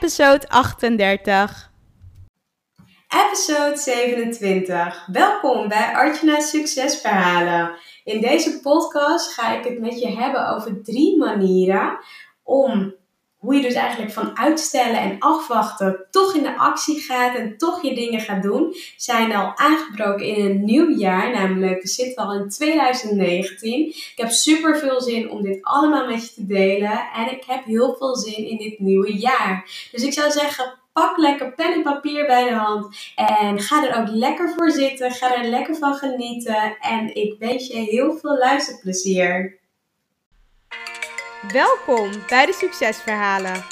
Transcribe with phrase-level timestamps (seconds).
[0.00, 1.70] episode 38.
[3.08, 5.06] Episode 27.
[5.06, 7.70] Welkom bij Artjana Succesverhalen.
[8.04, 11.98] In deze podcast ga ik het met je hebben over drie manieren
[12.42, 12.94] om
[13.40, 17.82] hoe je dus eigenlijk van uitstellen en afwachten toch in de actie gaat en toch
[17.82, 21.32] je dingen gaat doen, zijn al aangebroken in een nieuw jaar.
[21.32, 23.86] Namelijk, we zitten al in 2019.
[23.86, 27.02] Ik heb super veel zin om dit allemaal met je te delen.
[27.14, 29.88] En ik heb heel veel zin in dit nieuwe jaar.
[29.92, 32.96] Dus ik zou zeggen, pak lekker pen en papier bij de hand.
[33.14, 35.10] En ga er ook lekker voor zitten.
[35.10, 36.76] Ga er lekker van genieten.
[36.80, 39.59] En ik wens je heel veel luisterplezier.
[41.48, 43.64] Welkom bij de Succesverhalen.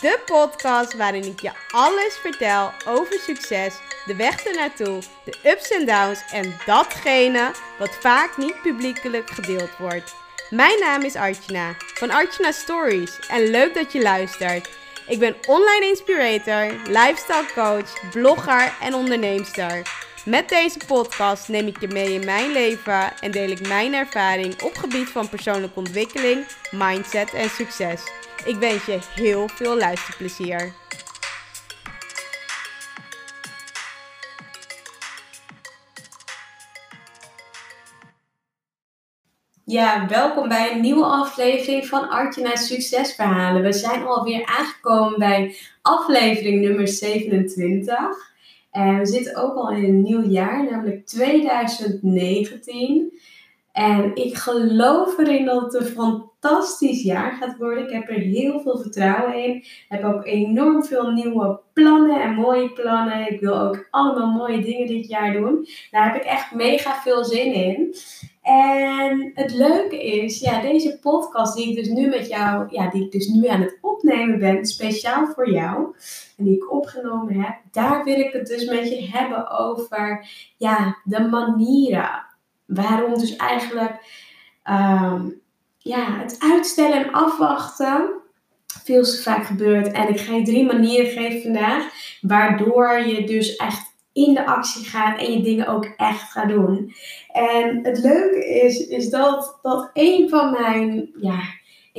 [0.00, 3.74] De podcast waarin ik je alles vertel over succes,
[4.06, 10.14] de weg ernaartoe, de ups en downs en datgene wat vaak niet publiekelijk gedeeld wordt.
[10.50, 14.68] Mijn naam is Archana van Archana Stories en leuk dat je luistert.
[15.06, 19.82] Ik ben online inspirator, lifestyle coach, blogger en onderneemster.
[20.28, 24.62] Met deze podcast neem ik je mee in mijn leven en deel ik mijn ervaring
[24.62, 28.02] op gebied van persoonlijke ontwikkeling, mindset en succes.
[28.44, 30.72] Ik wens je heel veel luisterplezier.
[39.64, 43.62] Ja, welkom bij een nieuwe aflevering van Artje Succesverhalen.
[43.62, 48.36] We zijn alweer aangekomen bij aflevering nummer 27.
[48.70, 53.12] En we zitten ook al in een nieuw jaar, namelijk 2019.
[53.72, 57.84] En ik geloof erin dat het een fantastisch jaar gaat worden.
[57.84, 59.56] Ik heb er heel veel vertrouwen in.
[59.56, 63.32] Ik heb ook enorm veel nieuwe plannen en mooie plannen.
[63.32, 65.66] Ik wil ook allemaal mooie dingen dit jaar doen.
[65.90, 67.94] Daar heb ik echt mega veel zin in.
[68.42, 73.04] En het leuke is, ja, deze podcast die ik dus nu met jou, ja, die
[73.04, 75.94] ik dus nu aan het opnemen ben, speciaal voor jou,
[76.36, 80.98] en die ik opgenomen heb, daar wil ik het dus met je hebben over, ja,
[81.04, 82.26] de manieren.
[82.66, 83.92] Waarom dus eigenlijk,
[84.70, 85.40] um,
[85.78, 88.10] ja, het uitstellen en afwachten
[88.84, 89.92] veel te vaak gebeurt.
[89.92, 91.84] En ik ga je drie manieren geven vandaag,
[92.20, 96.92] waardoor je dus echt in de actie gaat en je dingen ook echt gaat doen.
[97.32, 101.40] En het leuke is, is dat, dat een van mijn, ja,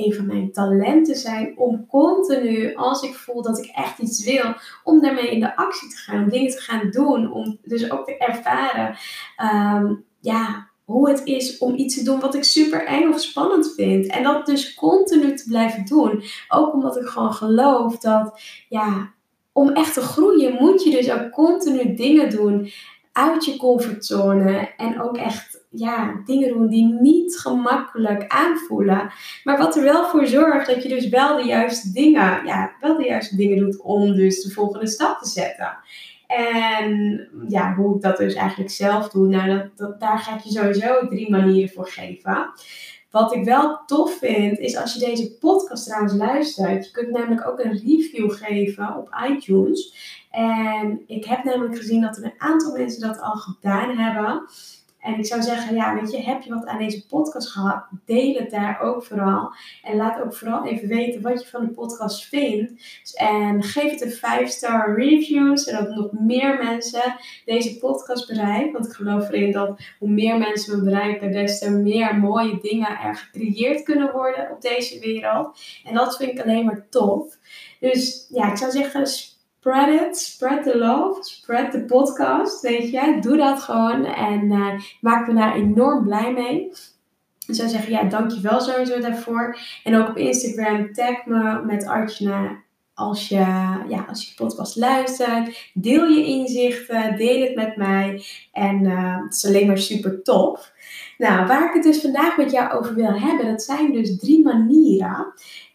[0.04, 4.54] een van mijn talenten zijn om continu, als ik voel dat ik echt iets wil,
[4.84, 8.04] om daarmee in de actie te gaan, om dingen te gaan doen, om dus ook
[8.06, 8.96] te ervaren,
[9.36, 13.72] ehm, ja, hoe het is om iets te doen wat ik super eng of spannend
[13.76, 14.06] vind.
[14.06, 16.22] En dat dus continu te blijven doen.
[16.48, 19.12] Ook omdat ik gewoon geloof dat, ja,
[19.52, 22.70] om echt te groeien moet je dus ook continu dingen doen
[23.12, 24.74] uit je comfortzone.
[24.76, 29.12] En ook echt ja, dingen doen die niet gemakkelijk aanvoelen.
[29.44, 32.96] Maar wat er wel voor zorgt dat je dus wel de juiste dingen, ja, wel
[32.96, 35.78] de juiste dingen doet om dus de volgende stap te zetten.
[36.26, 40.40] En ja, hoe ik dat dus eigenlijk zelf doe, nou, dat, dat, daar ga ik
[40.40, 42.52] je sowieso drie manieren voor geven.
[43.10, 46.84] Wat ik wel tof vind, is als je deze podcast trouwens luistert.
[46.84, 49.94] Je kunt namelijk ook een review geven op iTunes.
[50.30, 54.42] En ik heb namelijk gezien dat er een aantal mensen dat al gedaan hebben.
[55.00, 57.84] En ik zou zeggen, ja, weet je, heb je wat aan deze podcast gehad?
[58.04, 59.52] Deel het daar ook vooral.
[59.82, 62.72] En laat ook vooral even weten wat je van de podcast vindt.
[63.14, 68.72] En geef het een 5-star review, zodat nog meer mensen deze podcast bereiken.
[68.72, 72.98] Want ik geloof erin dat hoe meer mensen we bereiken, des te meer mooie dingen
[72.98, 75.58] er gecreëerd kunnen worden op deze wereld.
[75.84, 77.38] En dat vind ik alleen maar tof.
[77.80, 79.06] Dus ja, ik zou zeggen,
[79.60, 83.18] spread it, spread the love, spread the podcast, weet je.
[83.20, 86.72] Doe dat gewoon en uh, maak me daar enorm blij mee.
[87.46, 89.58] Ik zou zeggen, ja, dankjewel sowieso daarvoor.
[89.84, 92.62] En ook op Instagram, tag me met Archana
[92.94, 93.36] als je,
[93.88, 95.70] ja, als je podcast luistert.
[95.74, 98.22] Deel je inzichten, deel het met mij.
[98.52, 100.72] En uh, het is alleen maar super tof.
[101.18, 104.42] Nou, waar ik het dus vandaag met jou over wil hebben, dat zijn dus drie
[104.42, 105.32] manieren.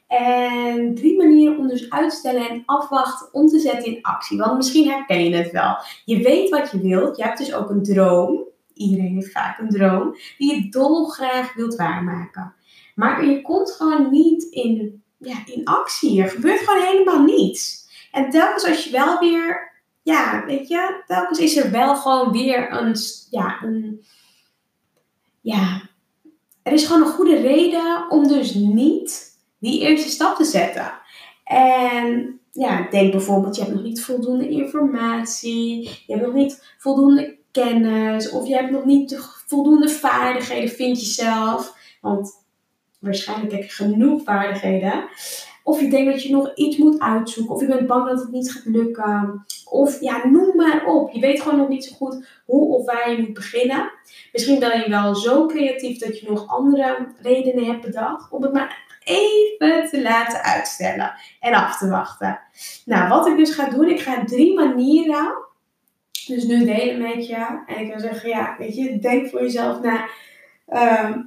[0.07, 4.37] En drie manieren om dus uitstellen en afwachten om te zetten in actie.
[4.37, 5.77] Want misschien herken je het wel.
[6.05, 7.17] Je weet wat je wilt.
[7.17, 8.43] Je hebt dus ook een droom.
[8.73, 10.15] Iedereen heeft vaak een droom.
[10.37, 12.53] Die je dolgraag wilt waarmaken.
[12.95, 16.21] Maar je komt gewoon niet in, ja, in actie.
[16.21, 17.83] Er gebeurt gewoon helemaal niets.
[18.11, 22.71] En telkens als je wel weer, ja, weet je, telkens is er wel gewoon weer
[22.71, 22.95] een,
[23.29, 24.05] ja, een,
[25.41, 25.81] ja,
[26.63, 29.34] er is gewoon een goede reden om dus niet
[29.65, 30.93] die eerste stap te zetten.
[31.43, 37.37] En ja, denk bijvoorbeeld, je hebt nog niet voldoende informatie, je hebt nog niet voldoende
[37.51, 41.73] kennis, of je hebt nog niet voldoende vaardigheden, vind je zelf.
[42.01, 42.43] Want
[42.99, 45.03] waarschijnlijk heb je genoeg vaardigheden.
[45.65, 47.55] Of je denkt dat je nog iets moet uitzoeken.
[47.55, 49.45] Of je bent bang dat het niet gaat lukken.
[49.69, 51.11] Of ja, noem maar op.
[51.11, 53.91] Je weet gewoon nog niet zo goed hoe of waar je moet beginnen.
[54.31, 58.31] Misschien ben je wel zo creatief dat je nog andere redenen hebt bedacht.
[58.31, 62.39] Om het maar even te laten uitstellen en af te wachten.
[62.85, 65.45] Nou, wat ik dus ga doen, ik ga drie manieren
[66.27, 67.63] dus nu delen met je.
[67.65, 70.07] En ik wil zeggen, ja, weet je, denk voor jezelf na.
[70.67, 71.19] Ehm,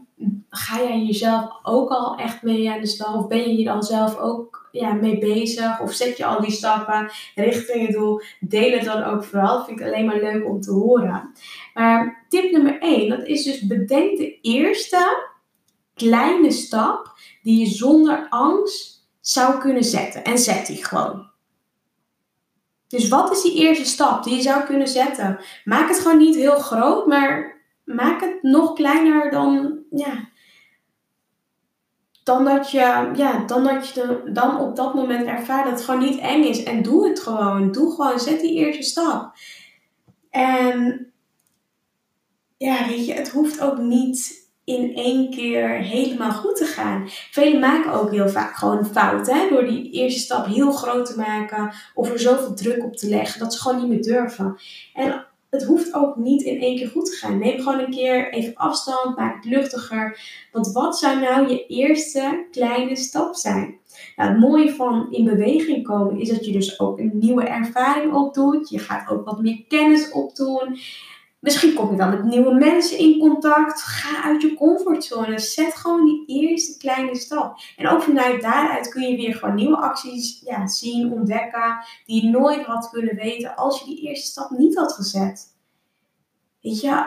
[0.50, 3.14] ga jij jezelf ook al echt mee aan de slag?
[3.14, 5.80] Of ben je hier dan zelf ook ja, mee bezig?
[5.80, 8.20] Of zet je al die stappen richting je doel?
[8.40, 9.64] Deel het dan ook vooral.
[9.64, 11.32] Vind ik alleen maar leuk om te horen.
[11.74, 15.26] Maar tip nummer 1, dat is dus bedenk de eerste
[15.94, 17.12] kleine stap
[17.42, 20.24] die je zonder angst zou kunnen zetten.
[20.24, 21.26] En zet die gewoon.
[22.88, 25.38] Dus wat is die eerste stap die je zou kunnen zetten?
[25.64, 30.28] Maak het gewoon niet heel groot, maar maak het nog kleiner dan, ja,
[32.28, 36.00] dan dat je, ja, dan dat je dan op dat moment ervaart dat het gewoon
[36.00, 36.62] niet eng is.
[36.62, 37.72] En doe het gewoon.
[37.72, 39.32] Doe gewoon, zet die eerste stap.
[40.30, 41.06] En
[42.56, 47.04] ja, weet je, het hoeft ook niet in één keer helemaal goed te gaan.
[47.30, 51.72] Velen maken ook heel vaak gewoon fouten door die eerste stap heel groot te maken
[51.94, 54.56] of er zoveel druk op te leggen dat ze gewoon niet meer durven.
[54.94, 57.38] En het hoeft ook niet in één keer goed te gaan.
[57.38, 60.20] Neem gewoon een keer even afstand, maak het luchtiger.
[60.52, 63.78] Want wat zou nou je eerste kleine stap zijn?
[64.16, 68.12] Nou, het mooie van in beweging komen is dat je dus ook een nieuwe ervaring
[68.12, 68.68] opdoet.
[68.68, 70.78] Je gaat ook wat meer kennis opdoen.
[71.40, 73.82] Misschien kom je dan met nieuwe mensen in contact.
[73.82, 75.38] Ga uit je comfortzone.
[75.38, 77.58] Zet gewoon die eerste kleine stap.
[77.76, 81.78] En ook vanuit daaruit kun je weer gewoon nieuwe acties ja, zien, ontdekken.
[82.06, 85.56] Die je nooit had kunnen weten als je die eerste stap niet had gezet.
[86.60, 87.06] Weet je,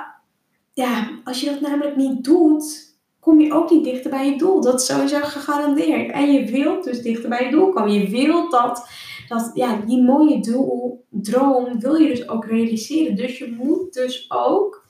[0.74, 4.62] ja, als je dat namelijk niet doet, kom je ook niet dichter bij je doel.
[4.62, 6.12] Dat is sowieso gegarandeerd.
[6.12, 7.94] En je wilt dus dichter bij je doel komen.
[7.94, 8.90] Je wilt dat
[9.32, 13.16] dat ja, die mooie doel, droom wil je dus ook realiseren.
[13.16, 14.86] Dus je moet dus ook,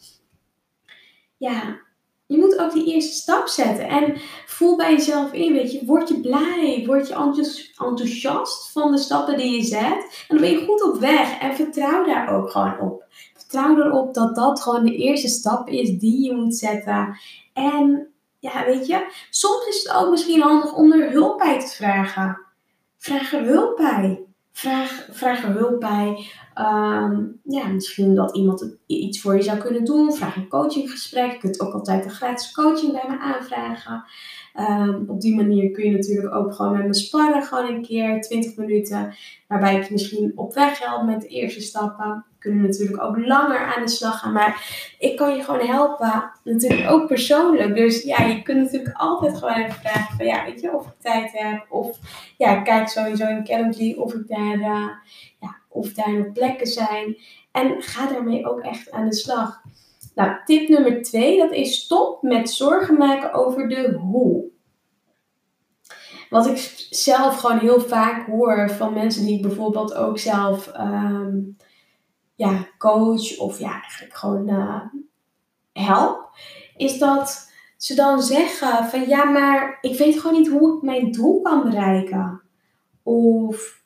[1.38, 1.80] ja,
[2.26, 3.88] je moet ook die eerste stap zetten.
[3.88, 4.14] En
[4.46, 7.14] voel bij jezelf in, weet je, word je blij, word je
[7.78, 10.26] enthousiast van de stappen die je zet.
[10.28, 13.06] En dan ben je goed op weg en vertrouw daar ook gewoon op.
[13.34, 17.18] Vertrouw erop dat dat gewoon de eerste stap is die je moet zetten.
[17.54, 18.08] En
[18.40, 22.40] ja, weet je, soms is het ook misschien handig om er hulp bij te vragen.
[22.98, 24.26] Vraag er hulp bij.
[24.52, 26.32] Vraag, vraag er hulp bij.
[26.54, 30.14] Ehm, ja, misschien dat iemand iets voor je zou kunnen doen.
[30.14, 31.32] Vraag een coachinggesprek.
[31.32, 34.04] Je kunt ook altijd een gratis coaching bij me aanvragen.
[34.54, 38.22] Ehm, op die manier kun je natuurlijk ook gewoon met me sparren, gewoon een keer
[38.22, 39.14] 20 minuten.
[39.48, 42.26] Waarbij ik je misschien op weg help met de eerste stappen.
[42.40, 44.34] Kunnen natuurlijk ook langer aan de slag gaan.
[44.34, 44.64] Maar
[45.00, 46.32] ik kan je gewoon helpen.
[46.44, 47.76] Natuurlijk ook persoonlijk.
[47.76, 50.94] Dus ja, je kunt natuurlijk altijd gewoon even vragen van ja, weet je, of ik
[51.00, 51.66] tijd heb.
[51.70, 51.98] Of
[52.38, 54.90] ja, kijk sowieso in Calendly of ik daar, uh,
[55.40, 57.18] ja, of daar nog plekken zijn.
[57.52, 59.62] En ga daarmee ook echt aan de slag.
[60.16, 64.50] Nou, tip nummer twee, dat is stop met zorgen maken over de hoe.
[66.30, 71.40] Wat ik zelf gewoon heel vaak hoor van mensen die ik bijvoorbeeld ook zelf ehm,
[72.36, 74.82] ja, coach of ja, eigenlijk gewoon uh,
[75.74, 76.30] help,
[76.78, 81.12] is dat ze dan zeggen van ja, maar ik weet gewoon niet hoe ik mijn
[81.12, 82.42] doel kan bereiken.
[83.04, 83.82] Of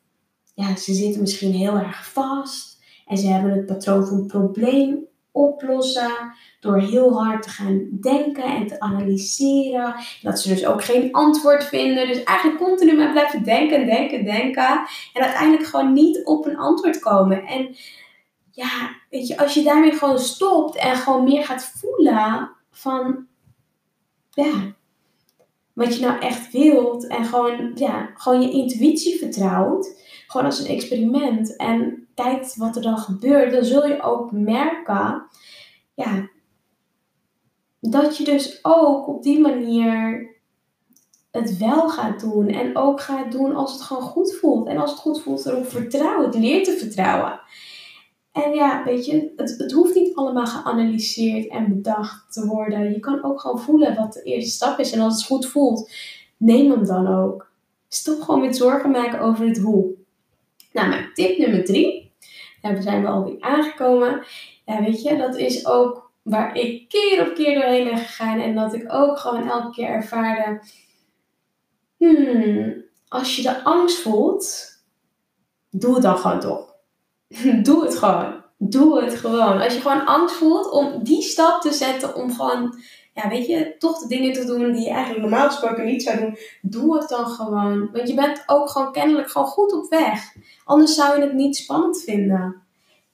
[0.54, 6.11] ja, ze zitten misschien heel erg vast en ze hebben het patroon van probleem oplossen
[6.59, 9.95] door heel hard te gaan denken en te analyseren.
[10.21, 12.07] Dat ze dus ook geen antwoord vinden.
[12.07, 14.69] Dus eigenlijk continu maar blijven denken, denken, denken.
[15.13, 17.45] En uiteindelijk gewoon niet op een antwoord komen.
[17.45, 17.75] En
[18.51, 23.27] ja, weet je, als je daarmee gewoon stopt en gewoon meer gaat voelen van,
[24.30, 24.75] ja,
[25.73, 27.07] wat je nou echt wilt.
[27.07, 30.04] En gewoon, ja, gewoon je intuïtie vertrouwt.
[30.27, 31.56] Gewoon als een experiment.
[31.56, 35.28] En kijkt wat er dan gebeurt, dan zul je ook merken
[35.95, 36.30] ja,
[37.80, 40.30] dat je dus ook op die manier
[41.31, 42.48] het wel gaat doen.
[42.48, 44.68] En ook gaat doen als het gewoon goed voelt.
[44.68, 46.26] En als het goed voelt, erop vertrouwen.
[46.26, 47.40] Het leert te vertrouwen.
[48.31, 52.92] En ja, weet je, het, het hoeft niet allemaal geanalyseerd en bedacht te worden.
[52.92, 54.92] Je kan ook gewoon voelen wat de eerste stap is.
[54.92, 55.92] En als het goed voelt,
[56.38, 57.52] neem hem dan ook.
[57.88, 59.94] Stop gewoon met zorgen maken over het hoe.
[60.72, 62.05] Nou, mijn tip nummer drie
[62.74, 64.26] we zijn we alweer aangekomen.
[64.66, 68.40] Ja, weet je, dat is ook waar ik keer op keer doorheen ben gegaan.
[68.40, 70.62] En dat ik ook gewoon elke keer ervaarde.
[71.98, 74.74] Hmm, als je de angst voelt,
[75.69, 76.76] doe het dan gewoon toch.
[77.68, 78.44] doe het gewoon.
[78.57, 79.62] Doe het gewoon.
[79.62, 82.80] Als je gewoon angst voelt om die stap te zetten om gewoon
[83.16, 86.19] ja, weet je, toch de dingen te doen die je eigenlijk normaal gesproken niet zou
[86.19, 86.38] doen.
[86.62, 87.92] Doe het dan gewoon.
[87.92, 90.36] Want je bent ook gewoon kennelijk gewoon goed op weg.
[90.64, 92.62] Anders zou je het niet spannend vinden.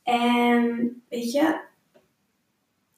[0.03, 1.59] En weet je,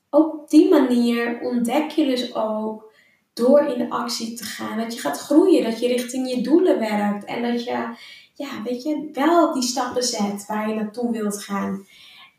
[0.09, 2.91] op die manier ontdek je dus ook
[3.33, 4.77] door in de actie te gaan.
[4.77, 7.25] Dat je gaat groeien, dat je richting je doelen werkt.
[7.25, 7.95] En dat je,
[8.33, 11.87] ja, weet je, wel die stappen zet waar je naartoe wilt gaan.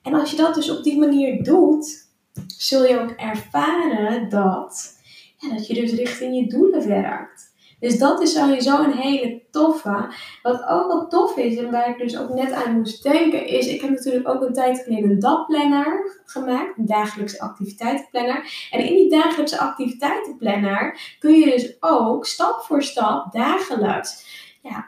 [0.03, 2.13] En als je dat dus op die manier doet,
[2.57, 4.99] zul je ook ervaren dat,
[5.37, 7.53] ja, dat je dus richting je doelen werkt.
[7.85, 10.13] Dus dat is sowieso een hele toffe.
[10.43, 13.67] Wat ook wel tof is en waar ik dus ook net aan moest denken, is
[13.67, 18.69] ik heb natuurlijk ook een tijd geleden een dagplanner gemaakt, een dagelijkse activiteitenplanner.
[18.71, 24.27] En in die dagelijkse activiteitenplanner kun je dus ook stap voor stap dagelijks
[24.63, 24.87] ja,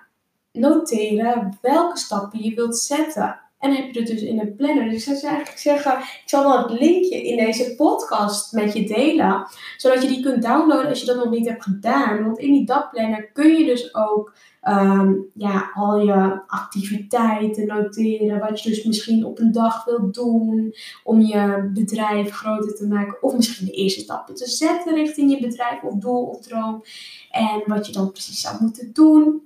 [0.52, 3.40] noteren welke stappen je wilt zetten.
[3.58, 4.88] En heb je het dus in een planner.
[4.88, 8.86] Dus ik zou eigenlijk zeggen, ik zal wel het linkje in deze podcast met je
[8.86, 9.46] delen.
[9.76, 12.25] Zodat je die kunt downloaden als je dat nog niet hebt gedaan.
[12.25, 18.40] Want in die dagplanner kun je dus ook ehm, ja, al je activiteiten noteren.
[18.40, 23.22] Wat je dus misschien op een dag wilt doen om je bedrijf groter te maken.
[23.22, 26.82] Of misschien de eerste stappen te zetten richting je bedrijf of doel of droom.
[27.30, 29.44] En wat je dan precies zou moeten doen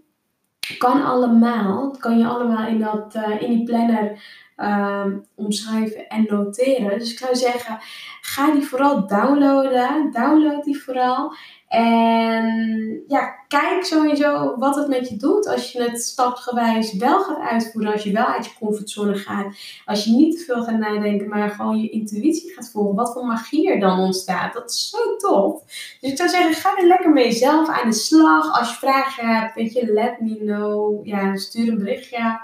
[0.78, 1.96] kan allemaal.
[1.98, 4.22] kan je allemaal in, dat, uh, in die planner
[4.56, 6.98] uh, omschrijven en noteren.
[6.98, 7.78] Dus ik zou zeggen,
[8.20, 10.10] ga die vooral downloaden.
[10.12, 11.34] Download die vooral.
[11.70, 17.38] En ja, kijk sowieso wat het met je doet als je het stapsgewijs wel gaat
[17.38, 17.92] uitvoeren.
[17.92, 19.54] Als je wel uit je comfortzone gaat.
[19.84, 22.94] Als je niet te veel gaat nadenken, maar gewoon je intuïtie gaat volgen.
[22.94, 24.52] Wat voor magie er dan ontstaat.
[24.52, 25.62] Dat is zo tof.
[26.00, 28.58] Dus ik zou zeggen, ga er lekker mee zelf aan de slag.
[28.58, 31.06] Als je vragen hebt, weet je, let me know.
[31.06, 32.40] Ja, stuur een berichtje.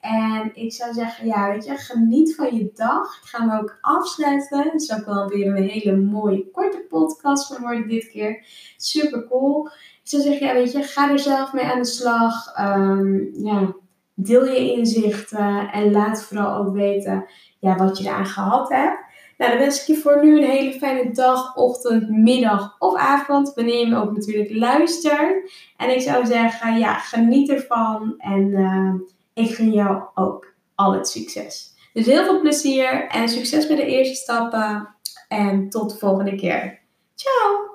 [0.00, 3.20] En ik zou zeggen, ja, weet je, geniet van je dag.
[3.22, 4.70] Ik ga me ook afsluiten.
[4.70, 8.44] Het is ook wel weer een hele mooie korte podcast van worden dit keer.
[8.76, 9.66] Super cool.
[9.66, 12.58] Ik zou zeggen, ja, weet je, ga er zelf mee aan de slag.
[12.60, 13.74] Um, ja,
[14.14, 17.26] deel je inzichten en laat vooral ook weten
[17.58, 18.98] ja, wat je eraan gehad hebt.
[19.38, 23.54] Nou, dan wens ik je voor nu een hele fijne dag, ochtend, middag of avond.
[23.54, 25.52] Wanneer je me ook natuurlijk luistert.
[25.76, 28.14] En ik zou zeggen, ja, geniet ervan.
[28.18, 28.94] En uh,
[29.40, 31.74] ik gun jou ook al het succes.
[31.92, 34.94] Dus heel veel plezier en succes met de eerste stappen.
[35.28, 36.80] En tot de volgende keer.
[37.14, 37.69] Ciao!